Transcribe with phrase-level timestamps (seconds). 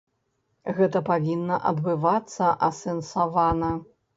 [0.77, 3.71] Гэта павінна адбывацца асэнсавана.